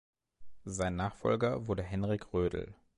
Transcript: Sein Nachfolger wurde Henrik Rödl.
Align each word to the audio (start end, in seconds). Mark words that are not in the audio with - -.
Sein 0.65 0.95
Nachfolger 0.95 1.67
wurde 1.67 1.83
Henrik 1.83 2.33
Rödl. 2.33 2.73